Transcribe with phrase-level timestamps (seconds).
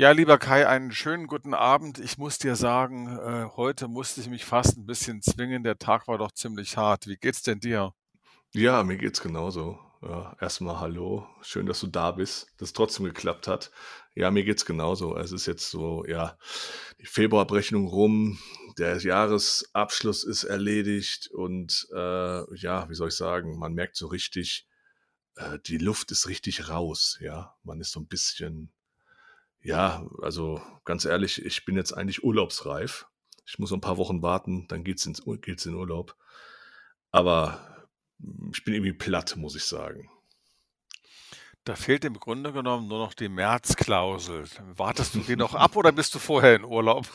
[0.00, 1.98] Ja, lieber Kai, einen schönen guten Abend.
[1.98, 5.64] Ich muss dir sagen, äh, heute musste ich mich fast ein bisschen zwingen.
[5.64, 7.08] Der Tag war doch ziemlich hart.
[7.08, 7.92] Wie geht's denn dir?
[8.52, 9.76] Ja, mir geht's genauso.
[10.00, 11.26] Ja, erst hallo.
[11.42, 13.72] Schön, dass du da bist, dass es trotzdem geklappt hat.
[14.14, 15.16] Ja, mir geht's genauso.
[15.16, 16.38] Es ist jetzt so, ja,
[17.00, 18.38] die Februarabrechnung rum,
[18.78, 24.68] der Jahresabschluss ist erledigt und äh, ja, wie soll ich sagen, man merkt so richtig,
[25.34, 27.56] äh, die Luft ist richtig raus, ja.
[27.64, 28.72] Man ist so ein bisschen
[29.62, 33.06] ja, also ganz ehrlich, ich bin jetzt eigentlich urlaubsreif.
[33.46, 36.16] Ich muss noch ein paar Wochen warten, dann geht's ins geht's in Urlaub.
[37.10, 37.86] Aber
[38.20, 40.10] hm, ich bin irgendwie platt, muss ich sagen.
[41.64, 44.44] Da fehlt im Grunde genommen nur noch die Märzklausel.
[44.76, 47.06] Wartest du die noch ab oder bist du vorher in Urlaub?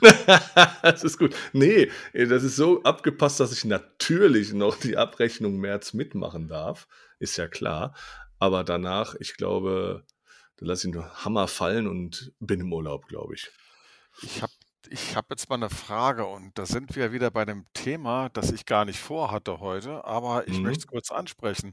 [0.82, 1.36] Das ist gut.
[1.52, 7.36] Nee, das ist so abgepasst, dass ich natürlich noch die Abrechnung März mitmachen darf, ist
[7.36, 7.94] ja klar.
[8.38, 10.04] Aber danach, ich glaube
[10.56, 13.50] da lasse ich den Hammer fallen und bin im Urlaub, glaube ich.
[14.20, 14.52] Ich habe
[14.90, 18.52] ich hab jetzt mal eine Frage und da sind wir wieder bei dem Thema, das
[18.52, 20.90] ich gar nicht vorhatte heute, aber ich möchte es Mhm.
[20.90, 21.72] kurz ansprechen.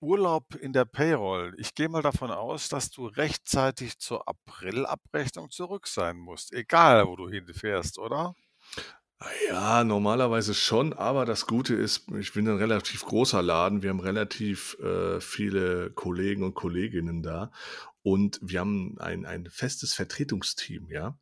[0.00, 1.54] Urlaub in der Payroll.
[1.58, 7.16] Ich gehe mal davon aus, dass du rechtzeitig zur Aprilabrechnung zurück sein musst, egal wo
[7.16, 8.34] du hinfährst, oder?
[9.48, 13.82] Ja, normalerweise schon, aber das Gute ist, ich bin ein relativ großer Laden.
[13.82, 17.52] Wir haben relativ äh, viele Kollegen und Kolleginnen da
[18.02, 21.18] und wir haben ein, ein festes Vertretungsteam, ja.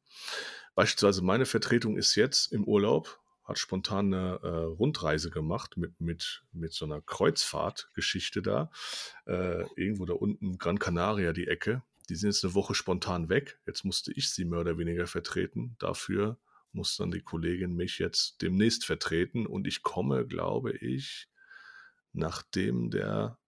[0.74, 6.44] Beispielsweise meine Vertretung ist jetzt im Urlaub, hat spontan eine äh, Rundreise gemacht mit, mit,
[6.52, 8.70] mit so einer Kreuzfahrtgeschichte da.
[9.26, 11.82] Äh, irgendwo da unten, Gran Canaria, die Ecke.
[12.08, 13.58] Die sind jetzt eine Woche spontan weg.
[13.66, 15.76] Jetzt musste ich sie mehr oder weniger vertreten.
[15.80, 16.38] Dafür
[16.72, 21.28] muss dann die Kollegin mich jetzt demnächst vertreten und ich komme, glaube ich,
[22.12, 23.38] nachdem der,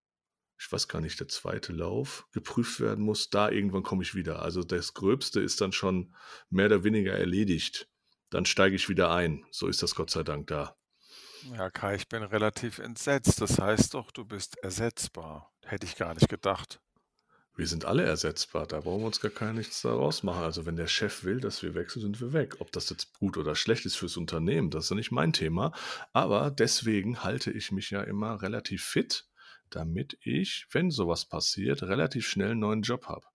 [0.62, 4.42] ich weiß gar nicht, der zweite Lauf geprüft werden muss, da irgendwann komme ich wieder.
[4.42, 6.14] Also das Gröbste ist dann schon
[6.50, 7.88] mehr oder weniger erledigt.
[8.30, 9.44] Dann steige ich wieder ein.
[9.50, 10.76] So ist das Gott sei Dank da.
[11.52, 13.40] Ja, Kai, ich bin relativ entsetzt.
[13.40, 15.52] Das heißt doch, du bist ersetzbar.
[15.64, 16.80] Hätte ich gar nicht gedacht.
[17.56, 20.44] Wir sind alle ersetzbar, da brauchen wir uns gar kein nichts daraus machen.
[20.44, 22.60] Also wenn der Chef will, dass wir wechseln, sind wir weg.
[22.60, 25.72] Ob das jetzt gut oder schlecht ist fürs Unternehmen, das ist ja nicht mein Thema.
[26.12, 29.26] Aber deswegen halte ich mich ja immer relativ fit,
[29.74, 33.26] damit ich, wenn sowas passiert, relativ schnell einen neuen Job habe.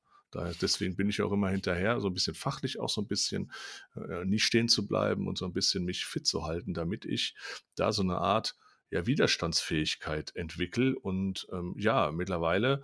[0.61, 3.51] Deswegen bin ich auch immer hinterher, so ein bisschen fachlich auch so ein bisschen
[3.95, 7.33] äh, nie stehen zu bleiben und so ein bisschen mich fit zu halten, damit ich
[7.75, 8.55] da so eine Art
[8.89, 10.97] ja, Widerstandsfähigkeit entwickle.
[10.99, 12.83] Und ähm, ja, mittlerweile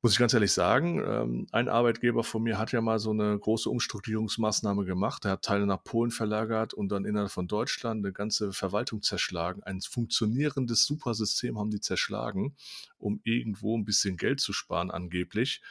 [0.00, 3.36] muss ich ganz ehrlich sagen, ähm, ein Arbeitgeber von mir hat ja mal so eine
[3.36, 5.24] große Umstrukturierungsmaßnahme gemacht.
[5.24, 9.62] Er hat Teile nach Polen verlagert und dann innerhalb von Deutschland eine ganze Verwaltung zerschlagen.
[9.64, 12.54] Ein funktionierendes Supersystem haben die zerschlagen,
[12.98, 15.62] um irgendwo ein bisschen Geld zu sparen angeblich.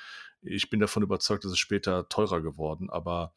[0.42, 3.34] Ich bin davon überzeugt, dass es später teurer geworden, aber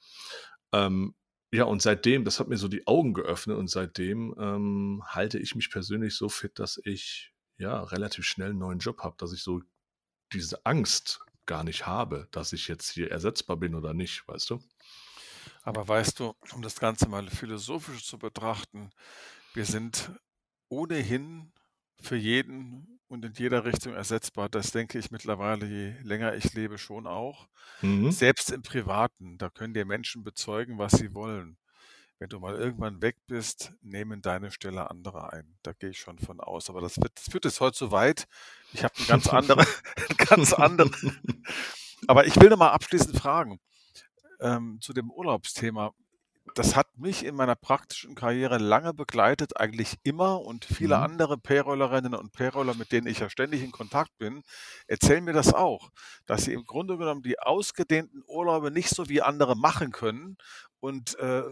[0.73, 1.15] ähm,
[1.53, 5.55] ja, und seitdem, das hat mir so die Augen geöffnet und seitdem ähm, halte ich
[5.55, 9.43] mich persönlich so fit, dass ich ja relativ schnell einen neuen Job habe, dass ich
[9.43, 9.61] so
[10.33, 14.61] diese Angst gar nicht habe, dass ich jetzt hier ersetzbar bin oder nicht, weißt du?
[15.63, 18.91] Aber weißt du, um das Ganze mal philosophisch zu betrachten,
[19.55, 20.11] wir sind
[20.69, 21.53] ohnehin
[22.01, 24.49] für jeden und in jeder Richtung ersetzbar.
[24.49, 27.49] Das denke ich mittlerweile, je länger ich lebe, schon auch.
[27.83, 28.11] Mhm.
[28.11, 31.59] Selbst im Privaten, da können dir Menschen bezeugen, was sie wollen.
[32.21, 35.57] Wenn du mal irgendwann weg bist, nehmen deine Stelle andere ein.
[35.63, 36.69] Da gehe ich schon von aus.
[36.69, 38.29] Aber das, wird, das führt jetzt heute zu weit.
[38.75, 39.67] Ich habe eine ganz andere,
[40.19, 40.91] ganz andere.
[42.07, 43.59] Aber ich will noch mal abschließend fragen
[44.41, 45.93] ähm, zu dem Urlaubsthema.
[46.55, 51.05] Das hat mich in meiner praktischen Karriere lange begleitet, eigentlich immer und viele Mhm.
[51.05, 54.43] andere Payrollerinnen und Payroller, mit denen ich ja ständig in Kontakt bin,
[54.89, 55.91] erzählen mir das auch,
[56.27, 60.37] dass sie im Grunde genommen die ausgedehnten Urlaube nicht so wie andere machen können
[60.81, 61.45] und äh,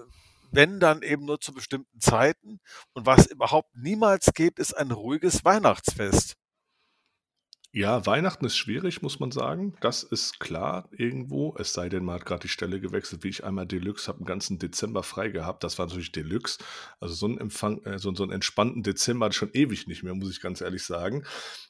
[0.51, 2.61] wenn dann eben nur zu bestimmten Zeiten.
[2.93, 6.37] Und was überhaupt niemals geht, ist ein ruhiges Weihnachtsfest.
[7.71, 9.77] Ja, Weihnachten ist schwierig, muss man sagen.
[9.81, 11.55] Das ist klar irgendwo.
[11.59, 14.27] Es sei denn, man hat gerade die Stelle gewechselt, wie ich einmal Deluxe, habe den
[14.27, 15.63] ganzen Dezember frei gehabt.
[15.65, 16.59] Das war natürlich Deluxe.
[16.99, 20.03] Also so einen Empfang, äh, so, so einen entspannten Dezember hatte ich schon ewig nicht
[20.03, 21.25] mehr, muss ich ganz ehrlich sagen.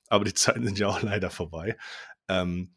[0.06, 1.76] Aber die Zeiten sind ja auch leider vorbei.
[2.28, 2.76] Ähm,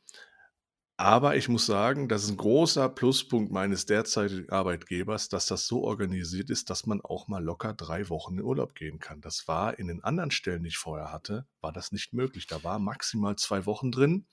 [1.02, 5.84] aber ich muss sagen, das ist ein großer Pluspunkt meines derzeitigen Arbeitgebers, dass das so
[5.84, 9.20] organisiert ist, dass man auch mal locker drei Wochen in Urlaub gehen kann.
[9.20, 12.46] Das war in den anderen Stellen, die ich vorher hatte, war das nicht möglich.
[12.46, 14.28] Da war maximal zwei Wochen drin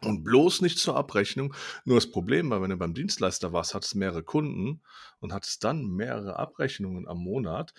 [0.00, 1.54] und bloß nicht zur Abrechnung.
[1.84, 4.80] Nur das Problem war, wenn du beim Dienstleister warst, hattest mehrere Kunden
[5.18, 7.74] und hattest dann mehrere Abrechnungen am Monat.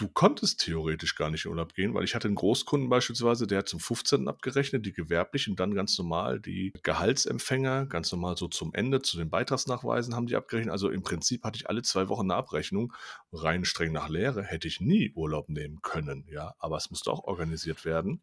[0.00, 3.58] Du konntest theoretisch gar nicht in Urlaub gehen, weil ich hatte einen Großkunden beispielsweise, der
[3.58, 4.28] hat zum 15.
[4.28, 9.28] abgerechnet, die gewerblichen, dann ganz normal die Gehaltsempfänger, ganz normal so zum Ende, zu den
[9.28, 10.72] Beitragsnachweisen haben die abgerechnet.
[10.72, 12.94] Also im Prinzip hatte ich alle zwei Wochen eine Abrechnung.
[13.32, 17.24] Rein streng nach Lehre hätte ich nie Urlaub nehmen können, ja, aber es musste auch
[17.24, 18.22] organisiert werden.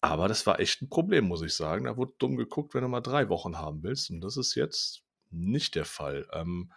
[0.00, 1.84] Aber das war echt ein Problem, muss ich sagen.
[1.84, 4.10] Da wurde dumm geguckt, wenn du mal drei Wochen haben willst.
[4.10, 6.26] Und das ist jetzt nicht der Fall.
[6.32, 6.70] Ähm,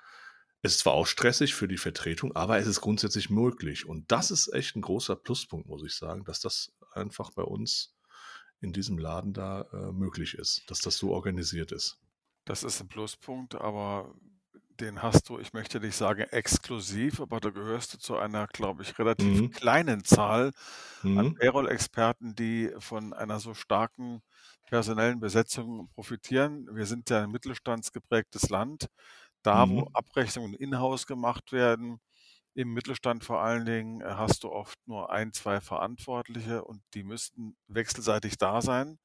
[0.64, 3.86] es ist zwar auch stressig für die Vertretung, aber es ist grundsätzlich möglich.
[3.88, 7.96] Und das ist echt ein großer Pluspunkt, muss ich sagen, dass das einfach bei uns
[8.62, 12.00] in diesem Laden da äh, möglich ist, dass das so organisiert ist.
[12.46, 14.16] Das ist ein Pluspunkt, aber
[14.80, 18.82] den hast du, ich möchte nicht sagen exklusiv, aber da gehörst du zu einer, glaube
[18.84, 19.52] ich, relativ Mhm.
[19.52, 20.52] kleinen Zahl
[21.14, 21.36] an Mhm.
[21.40, 24.22] Payroll-Experten, die von einer so starken
[24.66, 26.68] personellen Besetzung profitieren.
[26.76, 28.88] Wir sind ja ein mittelstandsgeprägtes Land.
[29.44, 29.92] Da, wo Mhm.
[29.94, 32.00] Abrechnungen in-house gemacht werden,
[32.56, 37.04] im Mittelstand vor allen Dingen, äh, hast du oft nur ein, zwei Verantwortliche und die
[37.04, 39.00] müssten wechselseitig da sein,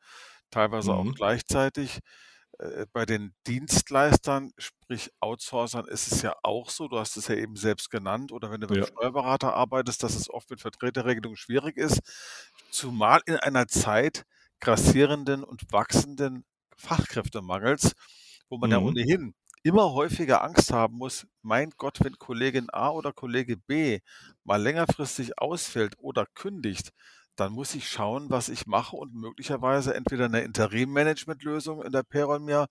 [0.51, 1.17] teilweise auch Mhm.
[1.17, 2.01] gleichzeitig.
[2.61, 7.37] Äh, bei den Dienstleistern, sprich Outsourcern, ist es ja auch so, du hast es ja
[7.37, 8.87] eben selbst genannt, oder wenn du beim Ja.
[8.87, 12.01] Steuerberater arbeitest, dass es oft mit Vertreterregelungen schwierig ist,
[12.71, 14.25] zumal in einer Zeit
[14.61, 16.45] grassierenden und wachsenden
[16.79, 17.93] Fachkräftemangels,
[18.51, 18.81] wo man ja Mhm.
[18.81, 19.35] ohnehin
[19.67, 24.01] immer häufiger Angst haben muss, mein Gott, wenn Kollegin A oder Kollege B
[24.45, 26.93] mal längerfristig ausfällt oder kündigt,
[27.35, 32.41] dann muss ich schauen, was ich mache und möglicherweise entweder eine Interim-Management-Lösung in der Payroll
[32.41, 32.67] mir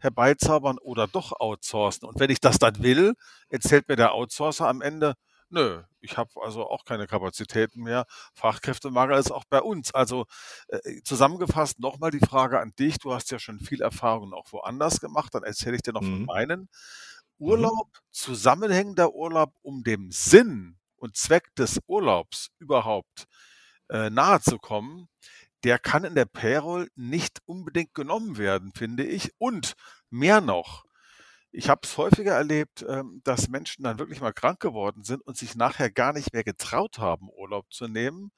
[0.00, 2.08] herbeizaubern oder doch outsourcen.
[2.08, 3.14] Und wenn ich das dann will,
[3.50, 5.14] erzählt mir der Outsourcer am Ende,
[5.50, 8.06] nö, ich habe also auch keine Kapazitäten mehr.
[8.34, 9.92] Fachkräftemangel ist auch bei uns.
[9.94, 10.26] Also
[10.68, 12.98] äh, zusammengefasst nochmal die Frage an dich.
[12.98, 15.34] Du hast ja schon viel Erfahrung auch woanders gemacht.
[15.34, 16.24] Dann erzähle ich dir noch von Mhm.
[16.26, 16.60] meinen.
[16.60, 16.68] Mhm.
[17.46, 23.26] Urlaub, zusammenhängender Urlaub, um dem Sinn und Zweck des Urlaubs überhaupt
[23.90, 25.08] äh, nahe zu kommen,
[25.64, 29.32] der kann in der Payroll nicht unbedingt genommen werden, finde ich.
[29.38, 29.74] Und
[30.10, 30.84] mehr noch,
[31.50, 35.36] ich habe es häufiger erlebt, ähm, dass Menschen dann wirklich mal krank geworden sind und
[35.36, 38.30] sich nachher gar nicht mehr getraut haben, Urlaub zu nehmen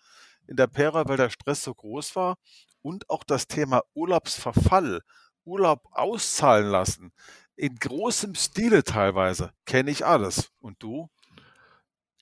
[0.47, 2.37] in der Payroll, weil der Stress so groß war.
[2.83, 5.03] Und auch das Thema Urlaubsverfall,
[5.45, 7.13] Urlaub auszahlen lassen,
[7.57, 10.51] in großem Stile teilweise, kenne ich alles.
[10.61, 11.11] Und du?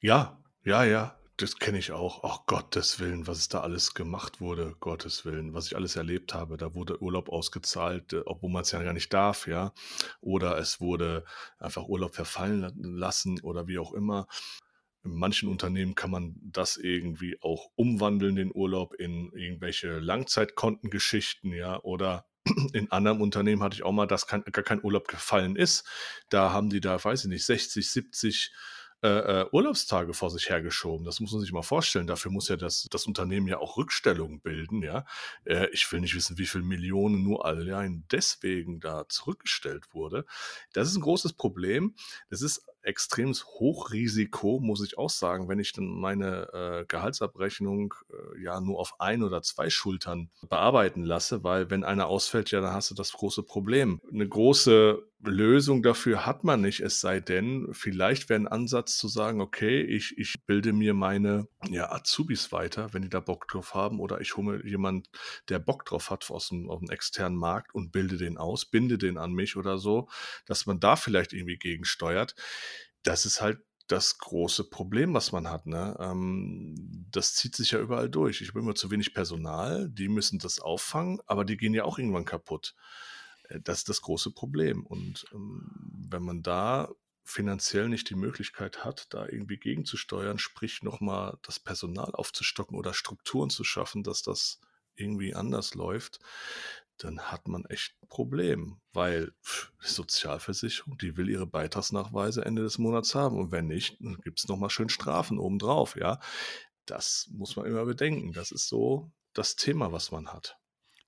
[0.00, 2.25] Ja, ja, ja, das kenne ich auch.
[2.25, 6.35] Ach Gottes Willen, was es da alles gemacht wurde, Gottes Willen, was ich alles erlebt
[6.35, 6.56] habe.
[6.56, 9.73] Da wurde Urlaub ausgezahlt, äh, obwohl man es ja gar nicht darf, ja.
[10.20, 11.25] Oder es wurde
[11.58, 14.26] einfach Urlaub verfallen la- lassen oder wie auch immer.
[15.05, 21.81] In manchen Unternehmen kann man das irgendwie auch umwandeln, den Urlaub in irgendwelche Langzeitkontengeschichten, ja.
[21.82, 22.26] Oder
[22.73, 25.87] in anderen Unternehmen hatte ich auch mal, dass kein, gar kein Urlaub gefallen ist.
[26.31, 28.52] Da haben die da, weiß ich nicht, 60, 70
[29.02, 31.04] äh, äh, Urlaubstage vor sich hergeschoben.
[31.04, 32.06] Das muss man sich mal vorstellen.
[32.06, 35.04] Dafür muss ja das, das Unternehmen ja auch Rückstellungen bilden, ja.
[35.44, 40.24] Äh, ich will nicht wissen, wie viele Millionen nur allein deswegen da zurückgestellt wurde.
[40.72, 41.94] Das ist ein großes Problem.
[42.28, 48.42] Das ist extremes Hochrisiko, muss ich auch sagen, wenn ich dann meine äh, Gehaltsabrechnung äh,
[48.42, 52.72] ja nur auf ein oder zwei Schultern bearbeiten lasse, weil wenn einer ausfällt, ja, dann
[52.72, 54.00] hast du das große Problem.
[54.10, 59.08] Eine große Lösung dafür hat man nicht, es sei denn, vielleicht wäre ein Ansatz zu
[59.08, 63.75] sagen, okay, ich, ich bilde mir meine ja, Azubis weiter, wenn die da Bock drauf
[63.75, 65.08] haben, oder ich hole mir jemanden,
[65.48, 68.97] der Bock drauf hat aus dem, aus dem externen Markt und bilde den aus, binde
[68.97, 70.08] den an mich oder so,
[70.47, 72.37] dass man da vielleicht irgendwie gegensteuert.
[73.08, 75.66] Das ist halt das große Problem, was man hat.
[75.66, 75.96] Ne?
[75.98, 76.74] Ähm,
[77.10, 78.42] das zieht sich ja überall durch.
[78.42, 81.98] Ich habe immer zu wenig Personal, die müssen das auffangen, aber die gehen ja auch
[81.98, 82.74] irgendwann kaputt.
[83.48, 84.84] Äh, Das ist das große Problem.
[84.84, 85.70] Und ähm,
[86.10, 86.90] wenn man da
[87.24, 93.50] finanziell nicht die Möglichkeit hat, da irgendwie gegenzusteuern, sprich nochmal das Personal aufzustocken oder Strukturen
[93.50, 94.60] zu schaffen, dass das
[94.96, 96.20] irgendwie anders läuft,
[96.99, 102.62] dann hat man echt ein Problem, weil pff, die Sozialversicherung, die will ihre Beitragsnachweise Ende
[102.62, 106.21] des Monats haben und wenn nicht, dann gibt es nochmal schön Strafen obendrauf, ja.
[106.87, 108.33] Das muss man immer bedenken.
[108.33, 110.59] Das ist so das Thema, was man hat.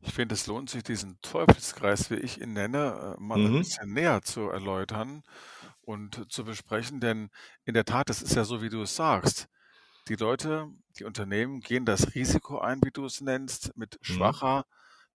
[0.02, 3.60] Ich finde, es lohnt sich, diesen Teufelskreis, wie ich ihn nenne, äh, mal ein Mhm.
[3.60, 5.22] bisschen näher zu erläutern
[5.82, 7.30] und zu besprechen, denn
[7.64, 9.48] in der Tat, es ist ja so, wie du es sagst.
[10.08, 10.68] Die Leute,
[10.98, 14.40] die Unternehmen gehen das Risiko ein, wie du es nennst, mit Mhm.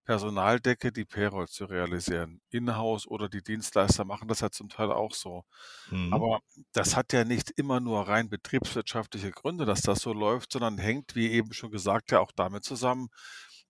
[0.05, 2.41] Personaldecke die Payroll zu realisieren.
[2.49, 5.43] Inhouse oder die Dienstleister machen das ja zum Teil auch so.
[5.89, 6.13] Mhm.
[6.13, 6.39] Aber
[6.73, 11.15] das hat ja nicht immer nur rein betriebswirtschaftliche Gründe, dass das so läuft, sondern hängt,
[11.15, 13.09] wie eben schon gesagt, ja auch damit zusammen,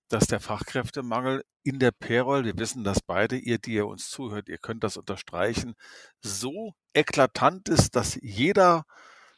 [0.10, 4.50] dass der Fachkräftemangel in der Payroll, wir wissen das beide, ihr, die ihr uns zuhört,
[4.50, 5.74] ihr könnt das unterstreichen,
[6.22, 8.84] so eklatant ist, dass jeder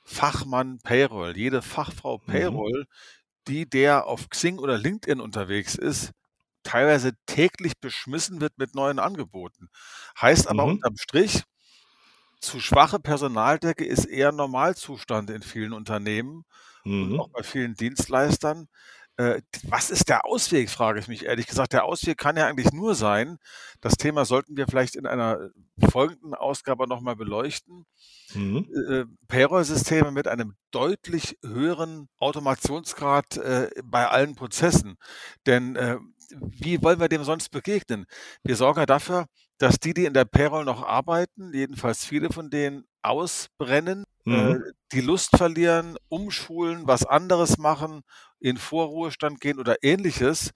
[0.03, 2.31] Fachmann Payroll, jede Fachfrau Mhm.
[2.31, 2.85] Payroll,
[3.47, 6.11] die der auf Xing oder LinkedIn unterwegs ist,
[6.67, 9.69] teilweise täglich beschmissen wird mit neuen Angeboten.
[10.21, 10.69] Heißt aber Mhm.
[10.69, 11.43] unterm Strich,
[12.41, 16.45] zu schwache Personaldecke ist eher Normalzustand in vielen Unternehmen
[16.99, 17.19] und Mhm.
[17.19, 18.67] auch bei vielen Dienstleistern.
[19.17, 21.73] Äh, was ist der Ausweg, frage ich mich ehrlich gesagt.
[21.73, 23.39] Der Ausweg kann ja eigentlich nur sein,
[23.81, 25.49] das Thema sollten wir vielleicht in einer
[25.91, 27.85] folgenden Ausgabe noch mal beleuchten.
[28.35, 28.67] Mhm.
[28.89, 34.97] Äh, Payroll-Systeme mit einem deutlich höheren Automationsgrad, äh, bei allen Prozessen.
[35.45, 35.97] Denn, äh,
[36.31, 38.05] wie wollen wir dem sonst begegnen?
[38.43, 39.25] Wir sorgen ja dafür,
[39.57, 44.67] dass die, die in der Payroll noch arbeiten, jedenfalls viele von denen ausbrennen, äh, Mhm.
[44.91, 48.01] die Lust verlieren, umschulen, was anderes machen,
[48.39, 50.51] in Vorruhestand gehen oder Ähnliches.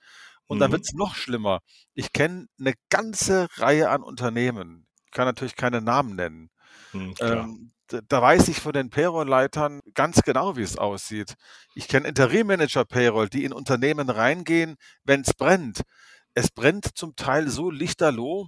[0.47, 0.73] Und dann Mhm.
[0.73, 1.59] wird's noch schlimmer.
[1.93, 6.49] Ich kenne 'ne ganze Reihe an Unternehmen, kann natürlich keine Namen nennen.
[6.93, 7.13] Mhm.
[7.19, 7.73] Ähm,
[8.07, 11.35] da weiß ich von den Payroll-Leitern ganz genau, wie's aussieht.
[11.75, 15.81] Ich kenne Interimmanager Payroll, die in Unternehmen reingehen, wenn's brennt.
[16.33, 18.47] Es brennt zum Teil so lichterloh.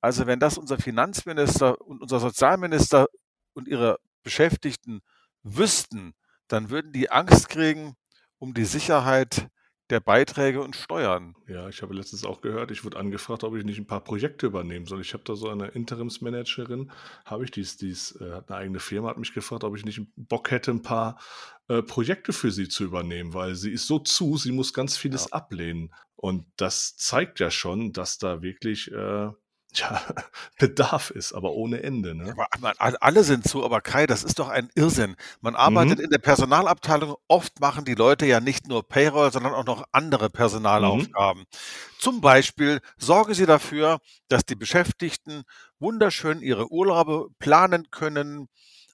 [0.00, 3.06] Also, wenn das unser Finanzminister und unser Sozialminister
[3.54, 5.00] und ihre Beschäftigten
[5.42, 6.14] wüssten,
[6.48, 7.94] dann würden die Angst kriegen
[8.38, 9.48] um die Sicherheit
[9.90, 11.36] der Beiträge und Steuern.
[11.48, 14.46] Ja, ich habe letztens auch gehört, ich wurde angefragt, ob ich nicht 'n paar Projekte
[14.46, 15.00] übernehmen soll.
[15.00, 16.90] Ich habe da so eine Interimsmanagerin,
[17.24, 19.76] habe ich, die ist die ist äh, hat 'ne eigene Firma, hat mich gefragt, ob
[19.76, 21.20] ich nicht Bock hätte, 'n paar,
[21.68, 25.30] äh, Projekte für sie zu übernehmen, weil sie ist so zu, sie muss ganz vieles
[25.30, 25.30] Ja.
[25.30, 25.94] ablehnen.
[26.16, 29.30] Und das zeigt ja schon, dass da wirklich, äh,
[29.78, 30.00] ja,
[30.58, 32.34] Bedarf ist, aber ohne Ende, ne?
[32.50, 35.16] Aber alle sind zu, aber Kai, das ist doch ein Irrsinn.
[35.40, 36.04] Man arbeitet Mhm.
[36.04, 37.16] in der Personalabteilung.
[37.28, 40.32] Oft machen die Leute ja nicht nur Payroll, sondern auch noch andere Mhm.
[40.32, 41.44] Personalaufgaben.
[41.98, 45.42] Zum Beispiel sorgen sie dafür, dass die Beschäftigten
[45.78, 48.48] wunderschön ihre Urlaube planen können,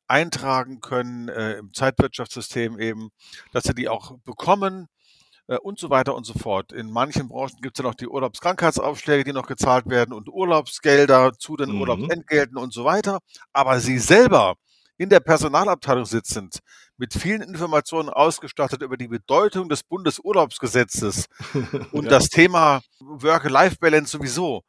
[0.08, 3.10] eintragen können, äh, im Zeitwirtschaftssystem eben,
[3.52, 4.88] dass sie die auch bekommen,
[5.48, 6.72] äh, und so weiter und so fort.
[6.72, 11.56] In manchen Branchen gibt's ja noch die Urlaubskrankheitsaufschläge, die noch gezahlt werden und Urlaubsgelder zu
[11.56, 11.80] den Mhm.
[11.80, 13.18] Urlaubsentgelten und so weiter.
[13.52, 14.54] Aber sie selber
[14.98, 16.58] in der Personalabteilung sitzend,
[16.96, 21.26] mit vielen Informationen ausgestattet über die Bedeutung des Bundesurlaubsgesetzes
[21.92, 22.10] und Ja.
[22.10, 24.62] das Thema Work-Life-Balance sowieso,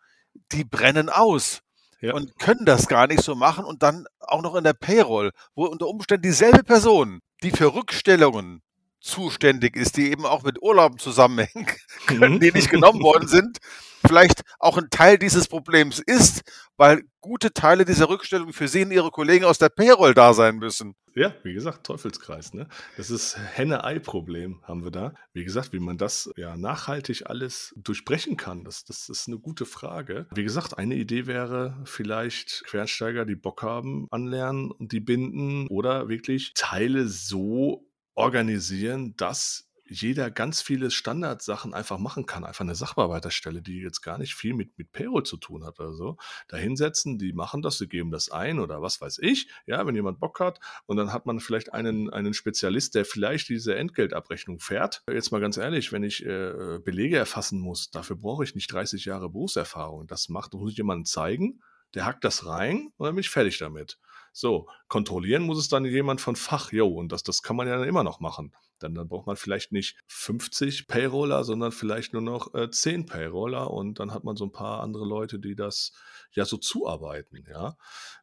[0.52, 1.60] die brennen aus
[2.02, 2.16] Ja.
[2.16, 5.66] und können das gar nicht so machen und dann auch noch in der Payroll, wo
[5.66, 8.63] unter Umständen dieselbe Person, die für Rückstellungen
[9.04, 11.68] zuständig ist, die eben auch mit Urlauben zusammenhängen
[12.08, 12.40] können, Mhm.
[12.40, 13.60] die nicht genommen worden sind,
[14.06, 16.42] vielleicht auch 'n Teil dieses Problems ist,
[16.78, 20.58] weil gute Teile dieser Rückstellungen für sie und ihre Kollegen aus der Payroll da sein
[20.58, 20.96] müssen.
[21.16, 22.68] Ja, wie gesagt, Teufelskreis, ne?
[22.98, 25.14] Das ist Henne-Ei-Problem haben wir da.
[25.34, 29.66] Wie gesagt, wie man das, ja, nachhaltig alles durchbrechen kann, das das ist 'ne gute
[29.66, 30.26] Frage.
[30.34, 36.10] Wie gesagt, eine Idee wäre vielleicht Quereinsteiger, die Bock haben, anlernen und die binden oder
[36.10, 42.46] wirklich Teile so organisieren, dass jeder ganz viele Standardsachen einfach machen kann.
[42.46, 45.94] Einfach 'ne Sachbearbeiterstelle, die jetzt gar nicht viel mit mit Payroll zu tun hat oder
[45.94, 46.18] so.
[46.48, 49.94] Da hinsetzen, die machen das, die geben das ein oder was weiß ich, ja, wenn
[49.96, 50.60] jemand Bock hat.
[50.86, 55.04] Und dann hat man vielleicht einen einen Spezialist, der vielleicht diese Entgeltabrechnung fährt.
[55.12, 59.06] Jetzt mal ganz ehrlich, wenn ich, äh, Belege erfassen muss, dafür brauche ich nicht 30
[59.06, 60.08] Jahre Berufserfahrung.
[60.08, 61.62] Das macht muss ich jemandem zeigen,
[61.94, 64.00] der hackt das rein und dann bin ich fertig damit.
[64.36, 67.78] So, kontrollieren muss es dann jemand von Fach, jo, und das das kann man ja
[67.78, 68.52] dann immer noch machen.
[68.80, 73.70] Dann dann braucht man vielleicht nicht 50 Payroller, sondern vielleicht nur noch, äh, 10 Payroller
[73.72, 75.92] und dann hat man so 'n paar andere Leute, die das,
[76.32, 77.78] ja, so zuarbeiten, ja?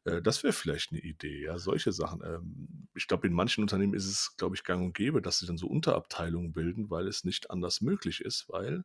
[0.04, 2.22] Äh, das wäre vielleicht 'ne Idee, ja, solche Sachen.
[2.24, 5.46] Ähm, ich glaube, in manchen Unternehmen ist es, glaube ich, gang und gäbe, dass sie
[5.46, 8.84] dann so Unterabteilungen bilden, weil es nicht anders möglich ist, weil,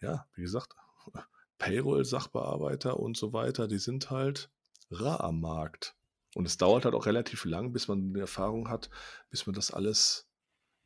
[0.00, 0.74] ja, wie gesagt,
[1.58, 4.50] Payroll-Sachbearbeiter und so weiter, die sind halt
[4.90, 5.94] rar am Markt.
[6.34, 8.90] Und es dauert halt auch relativ lang, bis man die Erfahrung hat,
[9.30, 10.28] bis man das alles,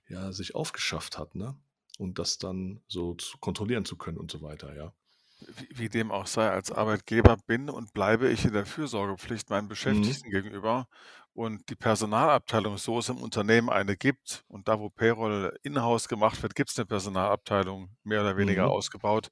[0.08, 1.58] ja, sich aufgeschafft hat, ne?
[1.98, 4.94] Und das dann so zu kontrollieren zu können und so weiter, ja.
[5.40, 9.68] Wie wie dem auch sei, als Arbeitgeber bin und bleibe ich in der Fürsorgepflicht meinen
[9.82, 10.20] Mhm.
[10.20, 10.86] Beschäftigten gegenüber.
[11.34, 16.42] Und die Personalabteilung, so es im Unternehmen eine gibt und da, wo Payroll in-house gemacht
[16.42, 18.70] wird, gibt's 'ne Personalabteilung, mehr oder weniger Mhm.
[18.70, 19.28] ausgebaut,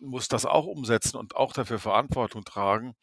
[0.00, 2.94] muss das auch umsetzen und auch dafür Verantwortung tragen.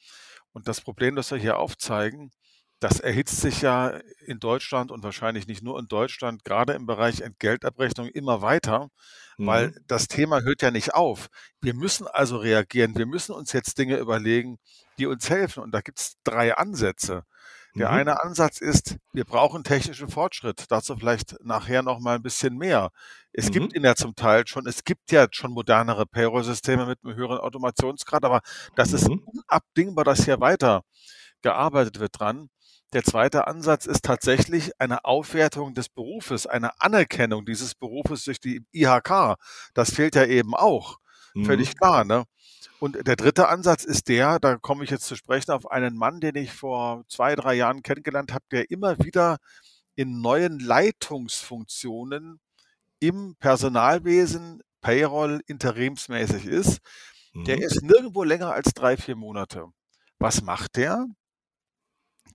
[0.55, 2.31] Und das Problem, das wir hier aufzeigen,
[2.79, 7.19] das erhitzt sich ja in Deutschland und wahrscheinlich nicht nur in Deutschland, grade im Bereich
[7.21, 8.89] Entgeltabrechnung immer weiter,
[9.37, 9.75] weil Mhm.
[9.87, 11.27] das Thema hört ja nicht auf.
[11.61, 12.95] Wir müssen also reagieren.
[12.97, 14.57] Wir müssen uns jetzt Dinge überlegen,
[14.97, 15.61] die uns helfen.
[15.61, 17.23] Und da gibt's 3 Ansätze.
[17.77, 17.97] Der Mhm.
[17.97, 20.65] eine Ansatz ist, wir brauchen technischen Fortschritt.
[20.69, 22.89] Dazu vielleicht nachher noch mal 'n bisschen mehr.
[23.33, 23.75] Es gibt Mhm.
[23.75, 24.65] ihn ja zum Teil schon.
[24.65, 28.39] Es gibt ja schon modernere Payroll-Systeme mit 'nem höheren Automationsgrad, aber
[28.75, 29.21] das ist Mhm.
[29.25, 30.83] unabdingbar, dass hier weiter
[31.41, 32.49] gearbeitet wird dran.
[32.93, 38.65] Der zweite Ansatz ist tatsächlich eine Aufwertung des Berufes, eine Anerkennung dieses Berufes durch die
[38.73, 39.35] IHK.
[39.75, 40.97] Das fehlt ja eben auch.
[41.35, 41.45] Mhm.
[41.45, 42.25] Völlig klar, ne?
[42.79, 46.19] Und der dritte Ansatz ist der, da komme ich jetzt zu sprechen, auf einen Mann,
[46.19, 49.37] den ich vor zwei, drei Jahren kennengelernt habe, der immer wieder
[49.95, 52.39] in neuen Leitungsfunktionen
[52.99, 56.79] im Personalwesen, Payroll, interimsmäßig ist.
[57.33, 57.63] Der Mhm.
[57.63, 59.67] ist nirgendwo länger als drei, vier Monate.
[60.19, 61.05] Was macht der?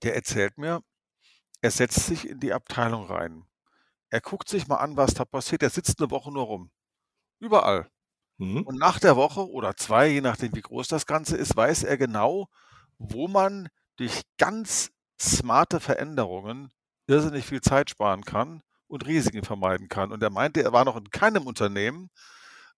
[0.03, 0.83] Der erzählt mir,
[1.61, 3.45] er setzt sich in die Abteilung rein.
[4.09, 5.63] Er guckt sich mal an, was da passiert.
[5.63, 6.71] Er sitzt eine Woche nur rum.
[7.39, 7.89] Überall.
[8.41, 8.63] Mhm.
[8.63, 11.95] Und nach der Woche oder zwei, je nachdem, wie groß das Ganze ist, weiß er
[11.97, 12.47] genau,
[12.97, 16.71] wo man durch ganz smarte Veränderungen
[17.05, 20.11] irrsinnig viel Zeit sparen kann und Risiken vermeiden kann.
[20.11, 22.09] Und er meinte, er war noch in keinem Unternehmen,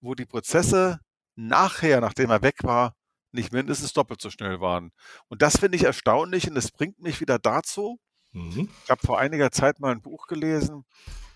[0.02, 1.00] wo die Prozesse
[1.36, 2.94] nachher, nachdem er weg war,
[3.32, 4.92] nicht mindestens doppelt so schnell waren.
[5.30, 8.02] Und das finde ich erstaunlich und es bringt mich wieder dazu.
[8.34, 8.68] Mhm.
[8.84, 10.84] Ich habe vor einiger Zeit mal ein Buch gelesen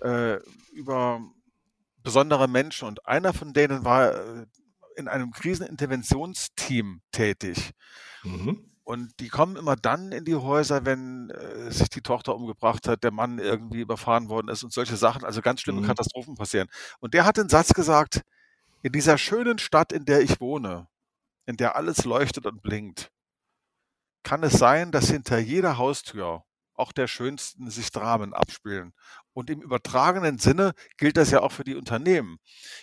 [0.01, 0.35] äh,
[0.73, 1.21] über
[2.07, 4.45] besondere Menschen und einer von denen war äh,
[4.95, 7.71] in einem Kriseninterventionsteam tätig.
[8.23, 8.71] Mhm.
[8.85, 13.03] Und die kommen immer dann in die Häuser, wenn äh, sich die Tochter umgebracht hat,
[13.03, 15.87] der Mann irgendwie überfahren worden ist und solche Sachen, also ganz schlimme Mhm.
[15.87, 16.69] Katastrophen passieren.
[17.01, 18.21] Und der hat den Satz gesagt,
[18.83, 20.87] in dieser schönen Stadt, in der ich wohne,
[21.45, 23.11] in der alles leuchtet und blinkt,
[24.23, 26.45] kann es sein, dass hinter jeder Haustür,
[26.77, 28.93] auch der schönsten, sich Dramen abspielen.
[29.33, 32.37] Und im übertragenen Sinne gilt das ja auch für die Unternehmen.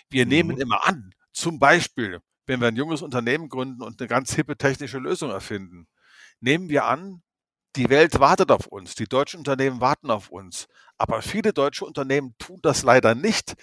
[0.09, 0.61] Wir nehmen Mhm.
[0.61, 4.99] immer an, zum Beispiel, wenn wir ein junges Unternehmen gründen und eine ganz hippe technische
[4.99, 5.87] Lösung erfinden,
[6.41, 7.23] nehmen wir an,
[7.75, 10.67] die Welt wartet auf uns, die deutschen Unternehmen warten auf uns.
[10.97, 13.55] Aber viele deutsche Unternehmen tun das leider nicht.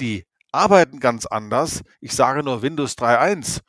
[0.00, 1.82] Die arbeiten ganz anders.
[2.00, 3.60] Ich sage nur Windows 3.1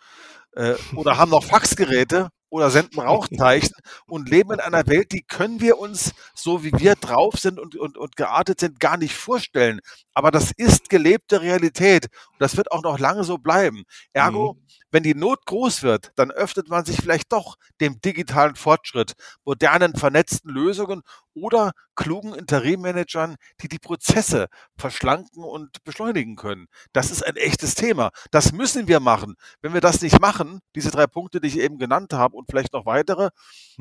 [0.53, 3.73] äh, oder haben noch Faxgeräte oder senden Rauchzeichen
[4.05, 7.75] und leben in einer Welt, die können wir uns, so wie wir drauf sind und,
[7.75, 9.79] und, und geartet sind, gar nicht vorstellen.
[10.13, 13.83] Aber das ist gelebte Realität und das wird auch noch lange so bleiben.
[14.13, 14.59] Ergo, Mhm.
[14.91, 19.13] wenn die Not groß wird, dann öffnet man sich vielleicht doch dem digitalen Fortschritt,
[19.45, 21.01] modernen, vernetzten Lösungen
[21.33, 24.47] oder klugen Interimmanagern, die die Prozesse
[24.77, 26.67] verschlanken und beschleunigen können.
[26.93, 28.11] Das ist ein echtes Thema.
[28.31, 29.35] Das müssen wir machen.
[29.61, 32.73] Wenn wir das nicht machen, diese drei Punkte, die ich eben genannt habe und vielleicht
[32.73, 33.29] noch weitere,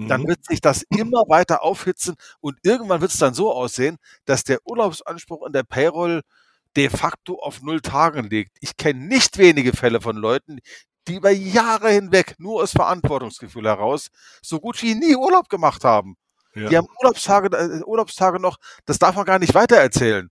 [0.08, 0.28] dann Mhm.
[0.28, 4.58] wird sich das immer weiter aufhitzen und irgendwann wird es dann so aussehen, dass der
[4.66, 6.21] Urlaubsanspruch in der Payroll
[6.76, 8.56] de facto auf null Tagen liegt.
[8.60, 10.58] Ich kenne nicht wenige Fälle von Leuten,
[11.08, 14.08] die über Jahre hinweg nur aus Verantwortungsgefühl heraus
[14.42, 16.16] so gut wie nie Urlaub gemacht haben.
[16.54, 16.78] Die Ja.
[16.78, 20.28] haben Urlaubstage, äh, Urlaubstage noch, das darf man gar nicht weitererzählen.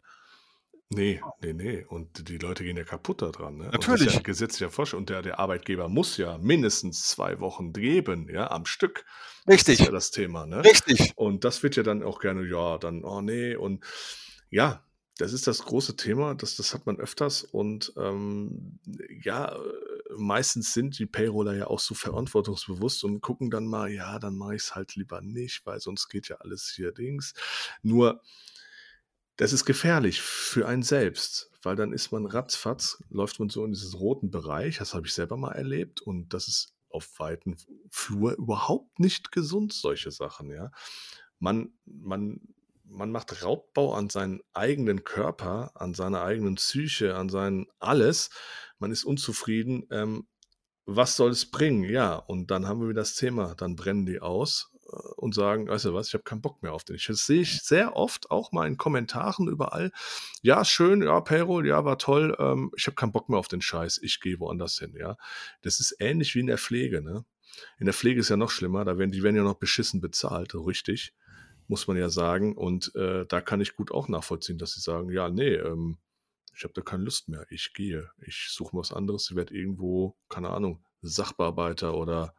[0.93, 1.85] Nee, nee, nee.
[1.87, 3.57] Und die Leute gehen ja kaputt daran.
[3.57, 3.63] Ne?
[3.65, 4.13] Und das ist Natürlich.
[4.15, 4.99] ja gesetzlicher Vorschrift.
[4.99, 9.05] Und der, der Arbeitgeber muss ja mindestens zwei Wochen geben, ja, am Stück.
[9.45, 10.63] Das ist Richtig, ja das Thema, ne?
[10.65, 11.13] richtig.
[11.15, 13.55] Und das wird ja dann auch gerne, ja, dann, oh nee.
[13.55, 13.85] Und
[14.49, 14.83] ja,
[15.21, 17.43] das ist das große Thema, das, das hat man öfters.
[17.43, 18.79] Und ähm,
[19.23, 19.59] ja, äh,
[20.17, 24.55] meistens sind die Payroller ja auch so verantwortungsbewusst und gucken dann mal, ja, dann mache
[24.55, 27.35] ich es halt lieber nicht, weil sonst geht ja alles hier Dings.
[27.83, 28.23] Nur,
[29.35, 33.73] das ist gefährlich für einen selbst, weil dann ist man ratzfatz, läuft man so in
[33.73, 37.57] diesen roten Bereich, das habe ich selber mal erlebt und das ist auf weiten
[37.91, 40.71] Flur überhaupt nicht gesund, solche Sachen, ja.
[41.37, 42.41] Man, man,
[42.91, 48.29] man macht Raubbau an seinen eigenen Körper, an seiner eigenen Psyche, an sein alles.
[48.79, 49.87] Man ist unzufrieden.
[49.91, 50.27] Ähm,
[50.85, 51.83] was soll es bringen?
[51.83, 55.67] Ja, und dann haben wir wieder das Thema, dann brennen die aus äh, und sagen,
[55.67, 56.97] weißt du was, ich habe keinen Bock mehr auf den.
[57.07, 59.91] Das sehe ich sehr oft auch mal in Kommentaren überall.
[60.41, 62.35] Ja, schön, ja, Payroll, ja, war toll.
[62.39, 63.99] Ähm, ich habe keinen Bock mehr auf den Scheiß.
[64.03, 65.17] Ich gehe woanders hin, ja.
[65.61, 67.25] Das ist ähnlich wie in der Pflege, ne?
[67.79, 70.55] In der Pflege ist ja noch schlimmer, da werden die werden ja noch beschissen bezahlt,
[70.55, 71.13] richtig,
[71.71, 72.55] muss man ja sagen.
[72.55, 75.97] Und äh, da kann ich gut auch nachvollziehen, dass sie sagen, ja, nee, ähm,
[76.53, 77.45] ich habe da keine Lust mehr.
[77.49, 78.11] Ich gehe.
[78.19, 79.29] Ich suche mir was anderes.
[79.31, 82.35] Ich werde irgendwo, keine Ahnung, Sachbearbeiter oder,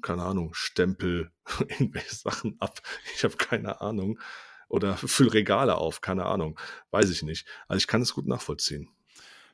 [0.00, 1.30] keine Ahnung, Stempel,
[1.68, 2.80] irgendwelche Sachen ab.
[3.14, 4.18] Ich habe keine Ahnung.
[4.68, 6.58] Oder füll Regale auf, keine Ahnung.
[6.90, 7.46] Weiß ich nicht.
[7.68, 8.88] Also ich kann es gut nachvollziehen.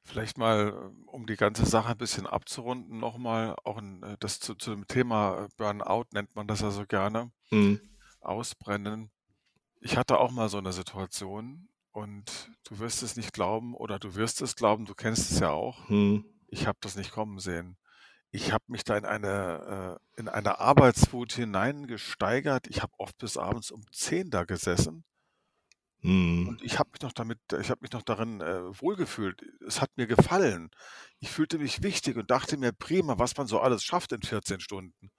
[0.04, 4.38] Vielleicht mal, äh, um die ganze Sache ein bisschen abzurunden, nochmal auch ein, äh, das
[4.38, 7.80] zu, zu dem Thema Burnout nennt man das ja so gerne, Mhm.
[8.20, 9.10] ausbrennen.
[9.86, 14.16] Ich hatte auch mal so eine Situation und du wirst es nicht glauben oder du
[14.16, 15.88] wirst es glauben, du kennst es ja auch.
[15.88, 16.24] Mhm.
[16.48, 17.76] Ich habe das nicht kommen sehen.
[18.32, 22.66] Ich habe mich da in eine, äh, in eine Arbeitswut hineingesteigert.
[22.66, 25.04] Ich habe oft bis abends um 10 da gesessen
[26.02, 26.48] Mhm.
[26.48, 29.42] und ich habe mich noch damit, ich habe mich noch darin äh, wohlgefühlt.
[29.66, 30.70] Es hat mir gefallen.
[31.20, 34.60] Ich fühlte mich wichtig und dachte mir, prima, was man so alles schafft in 14
[34.60, 35.10] Stunden.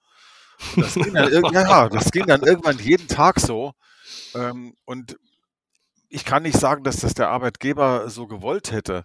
[0.76, 3.74] Das ging dann ja, das ging dann irgendwann jeden Tag so.
[4.36, 5.18] Ähm, und
[6.10, 9.04] ich kann nicht sagen, dass das der Arbeitgeber so gewollt hätte.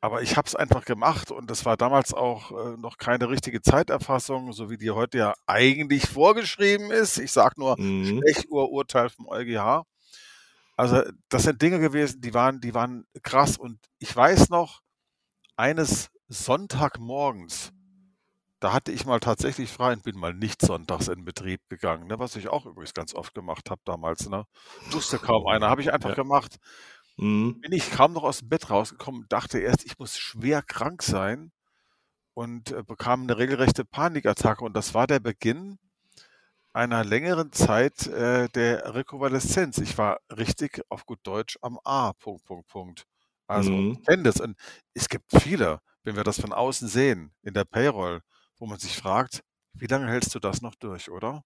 [0.00, 3.60] Aber ich habe es einfach gemacht und das war damals auch äh, noch keine richtige
[3.62, 7.18] Zeiterfassung, so wie die heute ja eigentlich vorgeschrieben ist.
[7.18, 8.22] Ich sage nur Mhm.
[8.22, 9.84] Stechuhr-Urteil vom EuGH.
[10.76, 13.58] Also das sind Dinge gewesen, die waren, die waren krass.
[13.58, 14.80] Und ich weiß noch,
[15.56, 17.72] eines Sonntagmorgens,
[18.60, 22.18] da hatte ich mal tatsächlich frei und bin mal nicht sonntags in Betrieb gegangen, ne,
[22.18, 24.28] was ich auch übrigens ganz oft gemacht habe damals.
[24.28, 24.44] Ne?
[24.90, 26.14] Wusste kaum einer, habe ich einfach Ja.
[26.16, 26.56] gemacht.
[27.16, 27.60] Mhm.
[27.60, 31.52] Bin ich kaum noch aus dem Bett rausgekommen, dachte erst, ich muss schwer krank sein
[32.34, 34.64] und äh, bekam eine regelrechte Panikattacke.
[34.64, 35.78] Und das war der Beginn
[36.72, 39.78] einer längeren Zeit äh, der Rekonvaleszenz.
[39.78, 42.12] Ich war richtig auf gut Deutsch am A.
[42.14, 43.04] Punkt, Punkt, Punkt.
[43.46, 44.02] Also, Mhm.
[44.06, 44.40] kenne das.
[44.40, 44.56] Und
[44.94, 48.20] es gibt viele, wenn wir das von außen sehen, in der Payroll,
[48.60, 49.42] wo man sich fragt,
[49.72, 51.42] wie lange hältst du das noch durch, oder?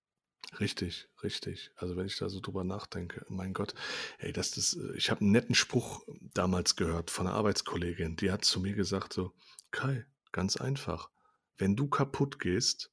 [0.60, 1.70] Richtig, richtig.
[1.76, 3.74] Also wenn ich da so drüber nachdenke, mein Gott,
[4.18, 6.02] ey, das, das, äh, ich habe einen netten Spruch
[6.34, 9.32] damals gehört von einer Arbeitskollegin, die hat zu mir gesagt so,
[9.70, 11.08] Kai, ganz einfach,
[11.56, 12.90] wenn du kaputt gehst,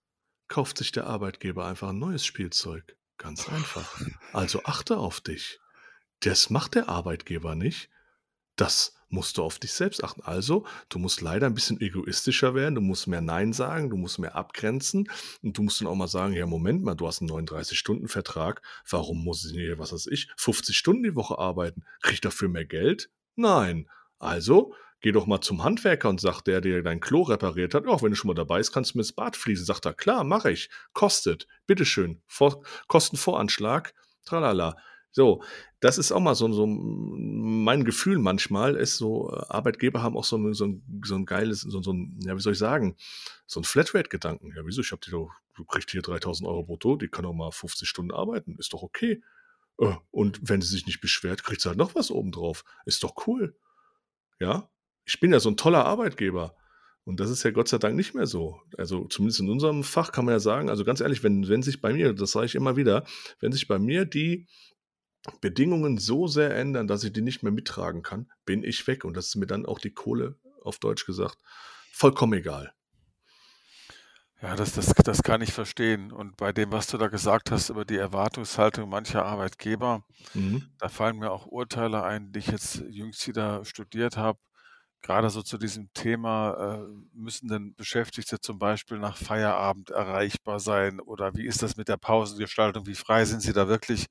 [0.48, 2.96] kauft sich der Arbeitgeber einfach ein neues Spielzeug.
[3.18, 4.02] Ganz einfach.
[4.34, 5.60] Also achte auf dich.
[6.22, 7.90] Das macht der Arbeitgeber nicht.
[8.56, 10.22] Das musst du auf dich selbst achten.
[10.22, 14.20] Also, du musst leider ein bisschen egoistischer werden, du musst mehr Nein sagen, du musst
[14.20, 15.10] mehr abgrenzen
[15.42, 19.24] und du musst dann auch mal sagen, ja, Moment mal, du hast einen 39-Stunden-Vertrag, warum
[19.24, 21.84] muss ich hier, was weiß ich, 50 Stunden die Woche arbeiten?
[22.02, 23.10] Krieg ich dafür mehr Geld?
[23.36, 23.90] Nein.
[24.20, 28.04] Also, geh doch mal zum Handwerker und sag, der dir dein Klo repariert hat, auch
[28.04, 29.66] wenn du schon mal dabei bist, kannst du mir das Bad fließen.
[29.66, 30.70] Sagt er, klar, mache ich.
[30.94, 31.48] Kostet.
[31.68, 32.22] Bitteschön.
[32.28, 33.94] Vor, Kostenvoranschlag.
[34.26, 34.76] Tralala.
[35.14, 35.44] So,
[35.82, 40.24] das ist auch mal so, so mein Gefühl manchmal ist so, äh, Arbeitgeber haben auch
[40.24, 42.96] so, ein- so, ein, so ein geiles, so, so ein, ja, wie soll ich sagen,
[43.46, 44.54] so ein Flatrate-Gedanken.
[44.56, 44.82] Ja, wieso?
[44.82, 47.90] Ich hab die doch, du kriegst hier 3000 Euro brutto, die kann auch mal 50
[47.90, 49.22] Stunden arbeiten, ist doch okay.
[49.80, 52.64] Äh, Und wenn sie sich nicht beschwert, kriegt sie halt noch was obendrauf.
[52.86, 53.56] Ist doch cool.
[54.40, 54.70] Ja,
[55.06, 56.56] ich bin ja so ein toller Arbeitgeber.
[57.04, 58.62] Und das ist ja Gott sei Dank nicht mehr so.
[58.78, 61.82] Also zumindest in unserem Fach kann man ja sagen, also ganz ehrlich, wenn, wenn sich
[61.82, 63.06] bei mir, das sage ich immer wieder,
[63.40, 64.48] wenn sich bei mir die
[65.42, 69.06] Bedingungen so sehr ändern, dass ich die nicht mehr mittragen kann, bin ich weg.
[69.06, 71.38] Und das ist mir dann auch die Kohle, auf Deutsch gesagt,
[71.92, 72.74] vollkommen egal.
[74.42, 76.12] Ja, das, das, das kann ich verstehen.
[76.12, 80.04] Und bei dem, was du da gesagt hast über die Erwartungshaltung mancher Arbeitgeber,
[80.34, 80.72] Mhm.
[80.80, 84.40] da fallen mir auch Urteile ein, die ich jetzt jüngst wieder studiert habe.
[85.04, 91.00] Gerade so zu diesem Thema, äh, müssen denn Beschäftigte zum Beispiel nach Feierabend erreichbar sein?
[91.00, 92.88] Oder wie ist das mit der Pausengestaltung?
[92.88, 94.08] Wie frei sind sie da wirklich?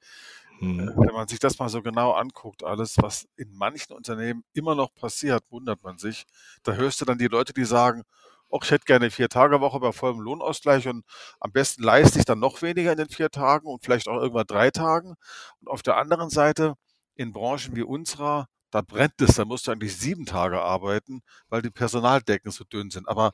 [0.78, 0.94] Äh, Mhm.
[0.96, 4.94] wenn man sich das mal so genau anguckt, alles, was in manchen Unternehmen immer noch
[4.94, 6.24] passiert, wundert man sich.
[6.62, 8.02] Da hörst du dann die Leute, die sagen,
[8.50, 11.04] "Och, ich hätte gerne vier Tage Woche bei vollem Lohnausgleich und
[11.40, 14.46] am besten leiste ich dann noch weniger in den vier Tagen und vielleicht auch irgendwann
[14.46, 15.14] drei Tagen.
[15.60, 16.74] Und auf der anderen Seite,
[17.14, 21.62] in Branchen wie unserer, da brennt es, da musst du eigentlich sieben Tage arbeiten, weil
[21.62, 23.08] die Personaldecken so dünn sind.
[23.08, 23.32] Aber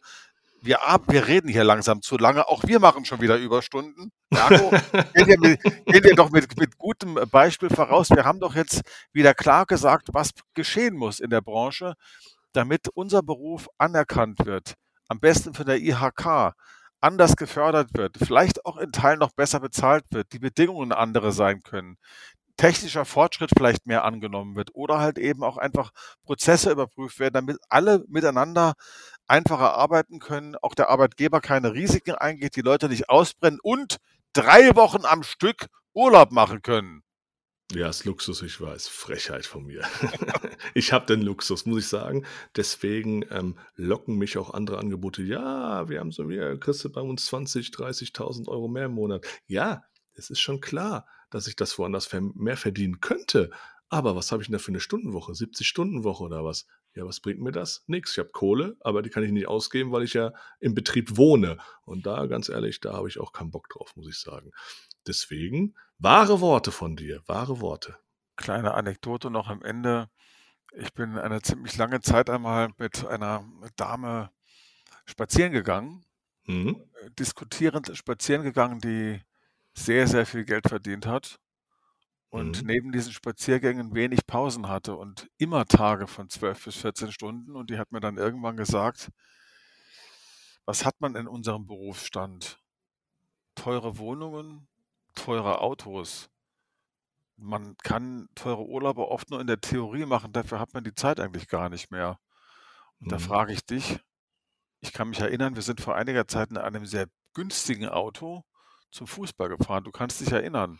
[0.66, 2.48] wir, wir reden hier langsam zu lange.
[2.48, 4.10] Auch wir machen schon wieder Überstunden.
[4.32, 4.70] Jago,
[5.14, 8.10] gehen wir, mit, gehen wir doch mit, mit gutem Beispiel voraus.
[8.10, 11.94] Wir haben doch jetzt wieder klar gesagt, was geschehen muss in der Branche,
[12.52, 14.74] damit unser Beruf anerkannt wird.
[15.08, 16.54] Am besten von der IHK
[17.00, 21.62] anders gefördert wird, vielleicht auch in Teilen noch besser bezahlt wird, die Bedingungen andere sein
[21.62, 21.98] können,
[22.56, 25.90] technischer Fortschritt vielleicht mehr angenommen wird oder halt eben auch einfach
[26.24, 28.74] Prozesse überprüft werden, damit alle miteinander
[29.26, 33.96] einfacher arbeiten können, auch der Arbeitgeber keine Risiken eingeht, die Leute nicht ausbrennen und
[34.32, 37.02] drei Wochen am Stück Urlaub machen können.
[37.72, 38.86] Ja, ist Luxus, ich weiß.
[38.86, 39.82] Frechheit von mir.
[40.74, 42.24] ich habe den Luxus, muss ich sagen.
[42.54, 45.22] Deswegen ähm, locken mich auch andere Angebote.
[45.22, 49.26] Ja, wir haben so, wir kriegst du bei uns 20, 30.000 Euro mehr im Monat.
[49.46, 49.82] Ja,
[50.14, 53.50] es ist schon klar, dass ich das woanders mehr verdienen könnte.
[53.88, 55.34] Aber was habe ich denn da für eine Stundenwoche?
[55.34, 56.66] 70 Stundenwoche oder was?
[56.96, 57.84] Ja, was bringt mir das?
[57.86, 58.12] Nix.
[58.12, 61.58] Ich habe Kohle, aber die kann ich nicht ausgeben, weil ich ja im Betrieb wohne.
[61.84, 64.50] Und da, ganz ehrlich, da habe ich auch keinen Bock drauf, muss ich sagen.
[65.06, 67.98] Deswegen, wahre Worte von dir, wahre Worte.
[68.36, 70.08] Kleine Anekdote noch am Ende.
[70.72, 73.44] Ich bin eine ziemlich lange Zeit einmal mit einer
[73.76, 74.30] Dame
[75.04, 76.02] spazieren gegangen,
[76.46, 76.82] Mhm.
[77.02, 79.20] äh, diskutierend spazieren gegangen, die
[79.74, 81.38] sehr, sehr viel Geld verdient hat
[82.36, 82.64] und Mhm.
[82.64, 87.56] neben diesen Spaziergängen wenig Pausen hatte und immer Tage von 12 bis 14 Stunden.
[87.56, 89.10] Und die hat mir dann irgendwann gesagt,
[90.66, 92.60] was hat man in unserem Berufsstand?
[93.56, 94.68] Teure Wohnungen,
[95.14, 96.30] teure Autos.
[97.38, 101.20] Man kann teure Urlaube oft nur in der Theorie machen, dafür hat man die Zeit
[101.20, 102.18] eigentlich gar nicht mehr.
[103.00, 103.18] Und da Mhm.
[103.18, 104.00] frage ich dich,
[104.80, 108.44] ich kann mich erinnern, wir sind vor einiger Zeit in einem sehr günstigen Auto
[108.90, 109.84] zum Fußball gefahren.
[109.84, 110.78] Du kannst dich erinnern.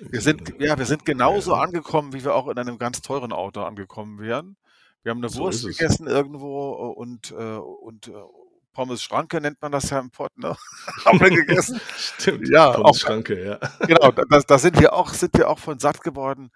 [0.00, 1.62] Wir sind, ja, wir sind genauso ja.
[1.62, 4.56] angekommen, wie wir auch in einem ganz teuren Auto angekommen wären.
[5.02, 8.12] Wir haben eine so Wurst gegessen irgendwo und, äh, und äh,
[8.72, 10.56] Pommes Schranke nennt man das ja im Pott, ne?
[11.04, 11.80] haben wir gegessen.
[11.96, 13.58] Stimmt, ja, Pommes Schranke, ja.
[13.86, 16.50] Genau, da, da, sind wir auch, sind wir auch von satt geworden.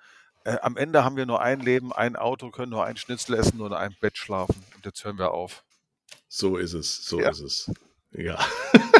[0.45, 3.59] Äh, am Ende haben wir nur ein Leben, ein Auto, können nur ein Schnitzel essen,
[3.59, 4.63] nur in einem Bett schlafen.
[4.75, 5.63] Und jetzt hören wir auf.
[6.29, 7.31] So ist es, so ja.
[7.31, 7.71] ist es.
[8.13, 8.39] Ja.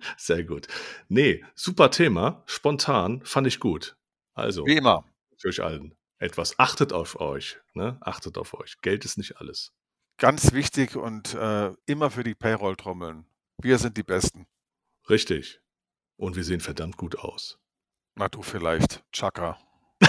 [0.16, 0.66] Sehr gut.
[1.08, 2.42] Nee, super Thema.
[2.46, 3.96] Spontan fand ich gut.
[4.34, 4.66] Also.
[4.66, 5.04] Wie immer.
[5.36, 5.94] Für euch allen.
[6.18, 6.58] Etwas.
[6.58, 7.58] Achtet auf euch.
[7.74, 7.98] Ne?
[8.00, 8.80] Achtet auf euch.
[8.80, 9.72] Geld ist nicht alles.
[10.18, 13.24] Ganz wichtig und äh, immer für die Payroll-Trommeln.
[13.62, 14.46] Wir sind die Besten.
[15.08, 15.60] Richtig.
[16.16, 17.58] Und wir sehen verdammt gut aus.
[18.16, 19.04] Na, du vielleicht.
[19.12, 19.58] Chaka.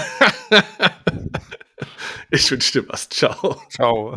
[2.30, 3.08] ich wünsche dir was.
[3.08, 3.62] Ciao.
[3.70, 4.16] Ciao.